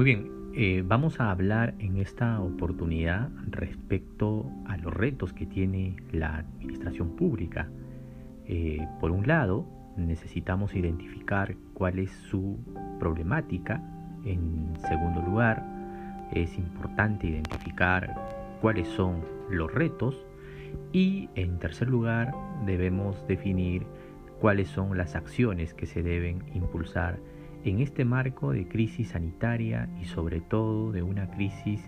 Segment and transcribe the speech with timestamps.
[0.00, 5.94] Muy bien, eh, vamos a hablar en esta oportunidad respecto a los retos que tiene
[6.10, 7.68] la administración pública.
[8.46, 9.66] Eh, por un lado,
[9.98, 12.56] necesitamos identificar cuál es su
[12.98, 13.82] problemática.
[14.24, 15.66] En segundo lugar,
[16.32, 20.16] es importante identificar cuáles son los retos.
[20.94, 22.32] Y en tercer lugar,
[22.64, 23.84] debemos definir
[24.40, 27.18] cuáles son las acciones que se deben impulsar
[27.64, 31.80] en este marco de crisis sanitaria y sobre todo de una crisis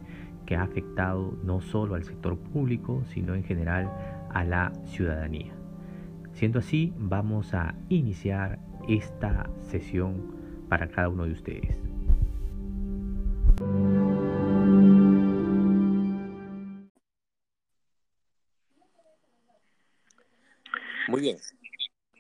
[0.47, 3.91] que ha afectado no solo al sector público, sino en general
[4.31, 5.53] a la ciudadanía.
[6.33, 8.59] Siendo así, vamos a iniciar
[8.89, 10.35] esta sesión
[10.69, 11.79] para cada uno de ustedes.
[21.09, 21.37] Muy bien,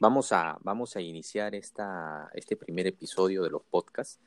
[0.02, 4.18] Vamos a, vamos a iniciar esta, este primer episodio de los podcasts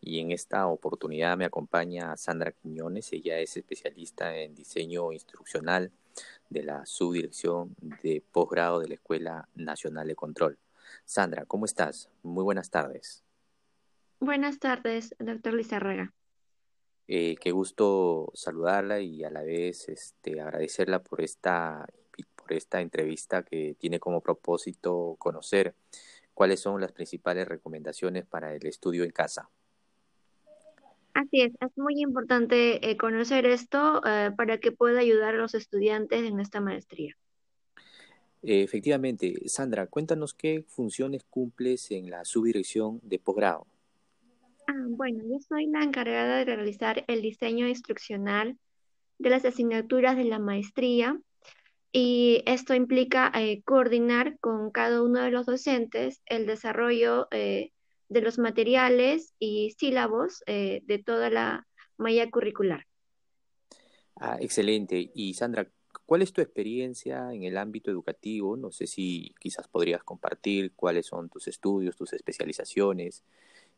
[0.00, 3.12] y en esta oportunidad me acompaña Sandra Quiñones.
[3.12, 5.90] Ella es especialista en diseño instruccional
[6.50, 10.56] de la subdirección de posgrado de la Escuela Nacional de Control.
[11.04, 12.08] Sandra, ¿cómo estás?
[12.22, 13.24] Muy buenas tardes.
[14.20, 16.14] Buenas tardes, doctor Lizarraga.
[17.08, 21.88] Eh, qué gusto saludarla y a la vez este, agradecerla por esta
[22.44, 25.74] por esta entrevista que tiene como propósito conocer
[26.34, 29.48] cuáles son las principales recomendaciones para el estudio en casa.
[31.14, 35.54] Así es, es muy importante eh, conocer esto eh, para que pueda ayudar a los
[35.54, 37.16] estudiantes en esta maestría.
[38.42, 43.66] Efectivamente, Sandra, cuéntanos qué funciones cumples en la subdirección de posgrado.
[44.66, 48.58] Ah, bueno, yo soy la encargada de realizar el diseño instruccional
[49.18, 51.18] de las asignaturas de la maestría
[51.96, 57.70] y esto implica eh, coordinar con cada uno de los docentes el desarrollo eh,
[58.08, 62.84] de los materiales y sílabos eh, de toda la malla curricular.
[64.16, 65.12] Ah, excelente.
[65.14, 65.70] Y Sandra,
[66.04, 68.56] ¿cuál es tu experiencia en el ámbito educativo?
[68.56, 73.22] No sé si quizás podrías compartir cuáles son tus estudios, tus especializaciones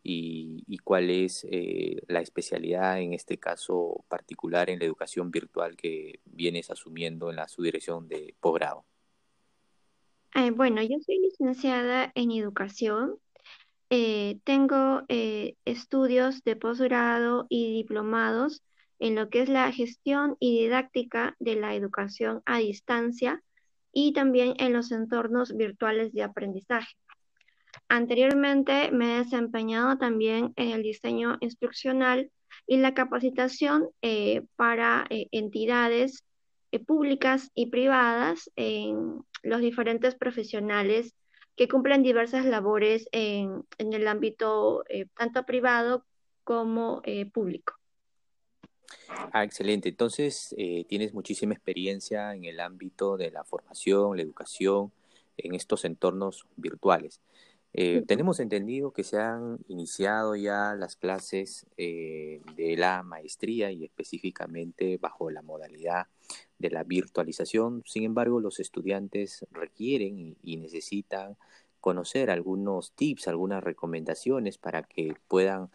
[0.09, 6.21] y, cuál es eh, la especialidad en este caso particular en la educación virtual que
[6.25, 8.85] vienes asumiendo en la subdirección de posgrado.
[10.35, 13.17] Eh, bueno, yo soy licenciada en educación.
[13.91, 18.63] Eh, tengo estudios de posgrado y diplomados
[18.99, 23.43] en lo que es la gestión y didáctica de la educación a distancia
[23.93, 26.95] y también en los entornos virtuales de aprendizaje.
[27.89, 32.31] Anteriormente me he desempeñado también en el diseño instruccional
[32.67, 36.25] y la capacitación eh, para eh, entidades
[36.73, 41.15] eh, públicas y privadas en los diferentes profesionales
[41.55, 44.85] que cumplen diversas labores en, en el ámbito
[45.17, 46.05] tanto privado
[46.45, 47.01] como
[47.33, 47.75] público.
[49.33, 49.89] Ah, excelente.
[49.89, 50.55] Entonces,
[50.87, 54.93] tienes muchísima experiencia en el ámbito de la formación, la educación,
[55.39, 57.23] en estos entornos virtuales.
[57.79, 63.85] Eh, tenemos entendido que se han iniciado ya las clases eh, de la maestría y
[63.85, 66.07] específicamente bajo la modalidad
[66.59, 67.83] de la virtualización.
[67.85, 71.37] Sin embargo, los estudiantes requieren y, necesitan
[71.83, 75.69] conocer algunos tips, algunas recomendaciones para que puedan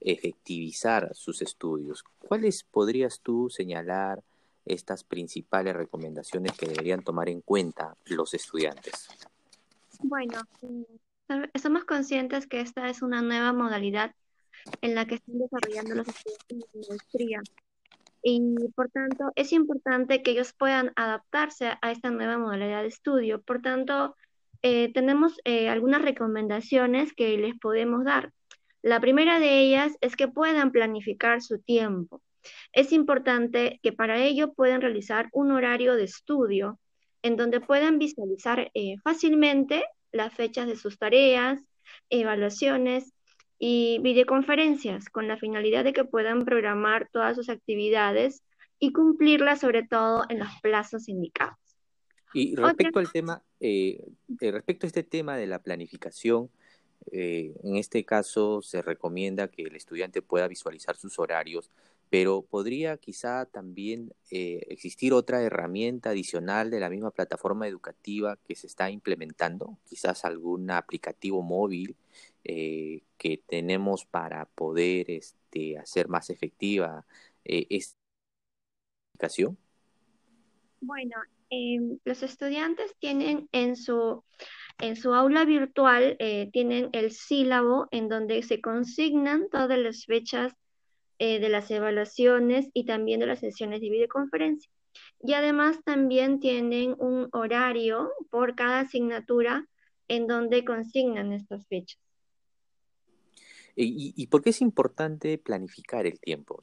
[0.00, 2.04] efectivizar sus estudios.
[2.20, 4.22] ¿Cuáles podrías tú señalar
[4.64, 9.08] estas principales recomendaciones que deberían tomar en cuenta los estudiantes?
[10.04, 10.40] Bueno,
[11.52, 14.14] Estamos conscientes que esta es una nueva modalidad
[14.80, 17.42] en la que están desarrollando los estudiantes de maestría
[18.22, 18.40] y
[18.74, 23.42] por tanto es importante que ellos puedan adaptarse a esta nueva modalidad de estudio.
[23.42, 24.16] Por tanto,
[24.62, 28.32] eh, tenemos eh, algunas recomendaciones que les podemos dar.
[28.82, 32.22] La primera de ellas es que puedan planificar su tiempo.
[32.72, 36.78] Es importante que para ello puedan realizar un horario de estudio
[37.22, 41.60] en donde puedan visualizar eh, fácilmente las fechas de sus tareas,
[42.10, 43.12] evaluaciones
[43.58, 48.42] y videoconferencias con la finalidad de que puedan programar todas sus actividades
[48.78, 51.58] y cumplirlas sobre todo en los plazos indicados.
[52.34, 54.04] Y respecto al tema, eh,
[54.40, 56.50] eh, respecto a este tema de la planificación,
[57.10, 61.70] eh, en este caso se recomienda que el estudiante pueda visualizar sus horarios
[62.10, 68.54] pero podría quizá también eh, existir otra herramienta adicional de la misma plataforma educativa que
[68.54, 71.96] se está implementando, quizás algún aplicativo móvil
[72.44, 77.04] eh, que tenemos para poder este, hacer más efectiva
[77.44, 77.94] esta
[79.12, 79.58] aplicación.
[80.80, 81.16] Bueno,
[81.50, 84.22] em, los estudiantes tienen en su
[84.80, 86.16] en su aula virtual
[86.52, 90.54] tienen el sílabo en donde se consignan todas las fechas
[91.20, 94.70] eh, de las evaluaciones y también de las sesiones de videoconferencia.
[95.20, 99.66] Y además también tienen un horario por cada asignatura
[100.06, 101.98] en donde consignan estas fechas.
[103.74, 106.62] ¿Y, por qué es importante planificar el tiempo?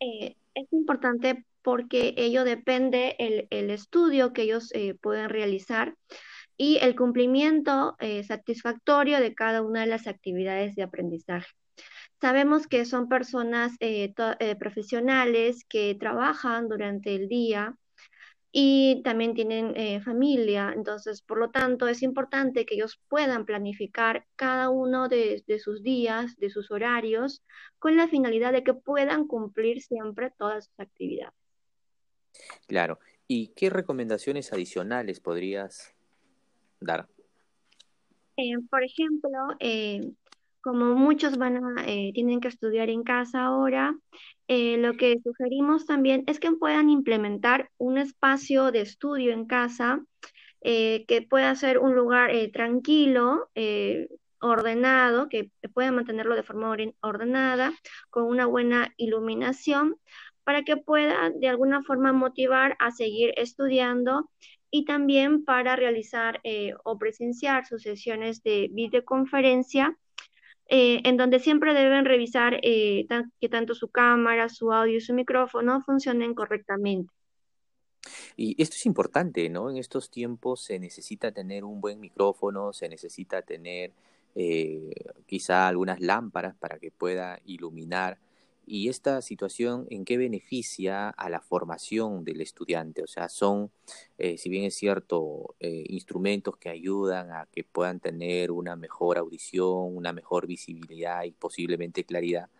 [0.00, 5.96] Eh, es importante porque ello depende el, el estudio que ellos eh, pueden realizar
[6.58, 11.48] y el cumplimiento eh, satisfactorio de cada una de las actividades de aprendizaje.
[12.20, 13.76] Sabemos que son personas
[14.58, 17.76] profesionales que trabajan durante el día,
[18.50, 20.72] y también tienen eh, familia.
[20.74, 26.36] Entonces, por lo tanto, es importante que ellos puedan planificar cada uno de, sus días,
[26.36, 27.42] de sus horarios,
[27.78, 31.34] con la finalidad de que puedan cumplir siempre todas sus actividades.
[32.66, 32.98] Claro.
[33.26, 35.94] ¿Y qué recomendaciones adicionales podrías
[36.80, 37.06] dar?
[38.36, 39.30] Eh, por ejemplo,
[39.60, 40.12] eh,
[40.60, 43.96] como muchos van a, tienen que estudiar en casa ahora,
[44.48, 50.02] eh, lo que sugerimos también es que puedan implementar un espacio de estudio en casa
[50.62, 53.50] eh, que pueda ser un lugar eh, tranquilo,
[54.40, 57.72] ordenado, que puedan mantenerlo de forma ordenada,
[58.08, 59.96] con una buena iluminación,
[60.44, 64.30] para que puedan de alguna forma motivar a seguir estudiando
[64.70, 66.40] y también para realizar
[66.84, 69.96] o presenciar sus sesiones de videoconferencia
[70.70, 73.06] eh, en donde siempre deben revisar eh,
[73.40, 77.10] que tanto su cámara, su audio y su micrófono funcionen correctamente.
[78.36, 79.70] Y esto es importante, ¿no?
[79.70, 83.92] En estos tiempos se necesita tener un buen micrófono, se necesita tener
[84.34, 84.92] eh,
[85.24, 88.18] quizá algunas lámparas para que pueda iluminar
[88.68, 93.02] ¿Y esta situación en qué beneficia a la formación del estudiante?
[93.02, 93.70] O sea, son,
[94.18, 99.16] eh, si bien es cierto, eh, instrumentos que ayudan a que puedan tener una mejor
[99.16, 102.50] audición, una mejor visibilidad y posiblemente claridad,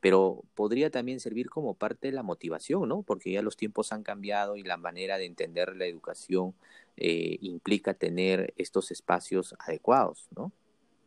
[0.00, 3.02] pero podría también servir como parte de la motivación, ¿no?
[3.02, 6.54] Porque ya los tiempos han cambiado y la manera de entender la educación
[6.96, 10.52] eh, implica tener estos espacios adecuados, ¿no?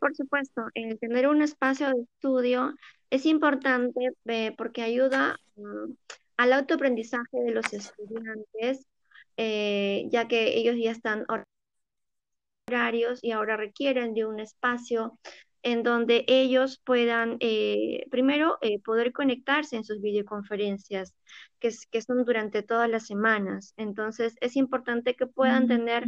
[0.01, 2.74] Por supuesto, el tener un espacio de estudio
[3.12, 5.94] es importante eh, porque ayuda mm,
[6.38, 8.88] al autoaprendizaje de los estudiantes,
[9.38, 11.27] eh, ya que ellos ya están
[12.68, 15.19] horarios y ahora requieren de un espacio
[15.63, 21.13] en donde ellos puedan, eh, primero, poder conectarse en sus videoconferencias,
[21.59, 23.73] que, que, son durante todas las semanas.
[23.77, 26.05] Entonces, es importante que puedan tener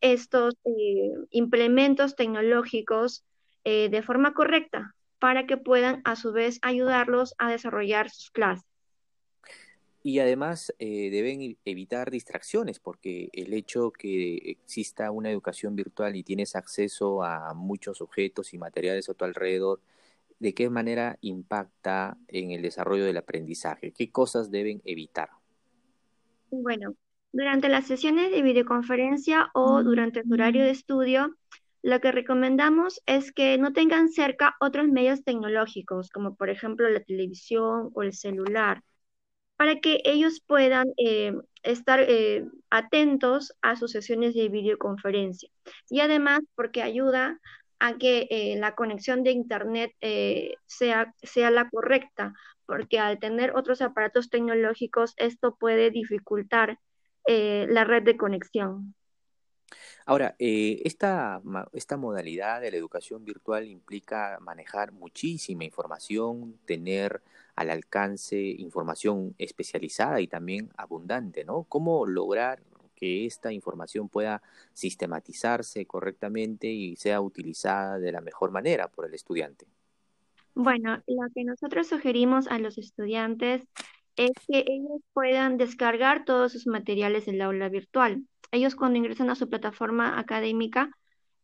[0.00, 0.54] estos
[1.30, 3.24] implementos tecnológicos
[3.64, 8.67] de forma correcta, para que puedan a su vez ayudarlos a desarrollar sus clases.
[10.08, 16.22] Y además eh, deben evitar distracciones, porque el hecho que exista una educación virtual y
[16.22, 19.82] tienes acceso a muchos objetos y materiales a tu alrededor,
[20.38, 23.92] ¿de qué manera impacta en el desarrollo del aprendizaje?
[23.92, 25.28] ¿Qué cosas deben evitar?
[26.50, 26.94] Bueno,
[27.30, 31.36] durante las sesiones de videoconferencia o durante el horario de estudio,
[31.82, 37.04] lo que recomendamos es que no tengan cerca otros medios tecnológicos, como por ejemplo la
[37.04, 38.82] televisión o el celular,
[39.58, 41.34] para que ellos puedan eh,
[41.64, 45.50] estar eh, atentos a sus sesiones de videoconferencia.
[45.90, 47.40] Y además porque ayuda
[47.80, 49.90] a que eh, la conexión de Internet
[50.66, 52.34] sea, sea la correcta,
[52.66, 56.78] porque al tener otros aparatos tecnológicos esto puede dificultar
[57.26, 58.94] la red de conexión.
[60.06, 67.22] Ahora, eh, esta, esta modalidad de la educación virtual implica manejar muchísima información, tener
[67.54, 71.64] al alcance información especializada y también abundante, ¿no?
[71.64, 72.62] ¿Cómo lograr
[72.94, 79.14] que esta información pueda sistematizarse correctamente y sea utilizada de la mejor manera por el
[79.14, 79.66] estudiante?
[80.54, 83.62] Bueno, lo que nosotros sugerimos a los estudiantes
[84.16, 89.34] es que ellos puedan descargar todos sus materiales del aula virtual ellos cuando ingresan a
[89.34, 90.90] su plataforma académica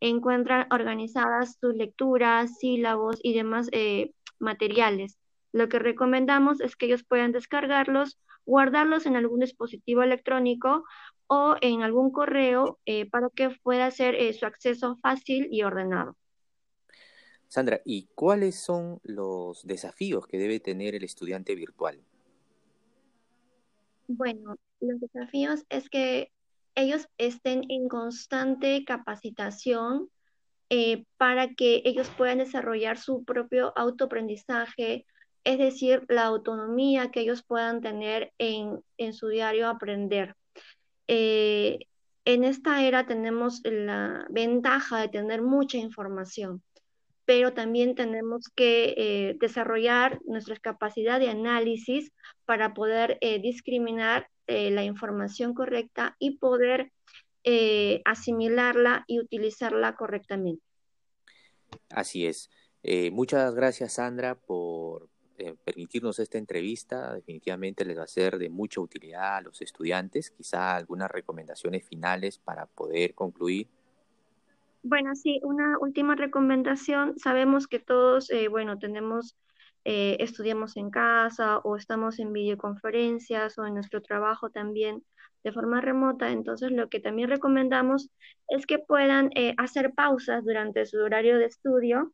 [0.00, 5.18] encuentran organizadas sus lecturas, sílabos y demás eh, materiales.
[5.52, 10.84] Lo que recomendamos es que ellos puedan descargarlos, guardarlos en algún dispositivo electrónico
[11.26, 16.16] o en algún correo eh, para que pueda ser eh, su acceso fácil y ordenado.
[17.48, 22.00] Sandra, ¿y cuáles son los desafíos que debe tener el estudiante virtual?
[24.08, 26.32] Bueno, los desafíos es que
[26.74, 30.10] ellos estén en constante capacitación
[30.70, 35.06] eh, para que ellos puedan desarrollar su propio autoaprendizaje,
[35.44, 40.34] es decir, la autonomía que ellos puedan tener en, su diario aprender.
[41.06, 41.80] Eh,
[42.24, 46.62] en esta era tenemos la ventaja de tener mucha información.
[47.26, 52.12] pero también tenemos que eh, desarrollar nuestra capacidad de análisis
[52.44, 56.92] para poder discriminar eh, la información correcta y poder
[58.06, 60.62] asimilarla y utilizarla correctamente.
[61.90, 62.48] Así es.
[63.12, 65.10] muchas gracias, Sandra, por
[65.62, 67.12] permitirnos esta entrevista.
[67.12, 70.30] Definitivamente les va a ser de mucha utilidad a los estudiantes.
[70.30, 73.68] Quizá algunas recomendaciones finales para poder concluir.
[74.86, 77.18] Bueno, sí, una última recomendación.
[77.18, 79.34] Sabemos que todos, eh, bueno, tenemos,
[79.84, 85.04] eh, estudiamos en casa o estamos en videoconferencias o en nuestro trabajo también
[85.42, 86.30] de forma remota.
[86.30, 88.10] Entonces, lo que también recomendamos
[88.48, 92.12] es que puedan eh, hacer pausas durante su horario de estudio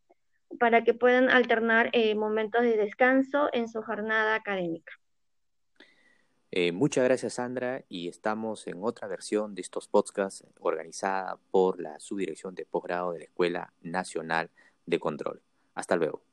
[0.59, 4.93] para que puedan alternar momentos de descanso en su jornada académica.
[6.53, 12.01] Eh, muchas gracias Sandra y estamos en otra versión de estos podcasts organizada por la
[12.01, 14.51] Subdirección de Posgrado de la Escuela Nacional
[14.85, 15.41] de Control.
[15.75, 16.30] Hasta luego.